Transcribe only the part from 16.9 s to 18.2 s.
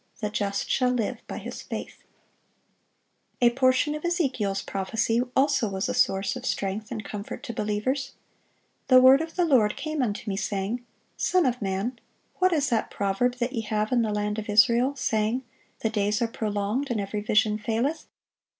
every vision faileth?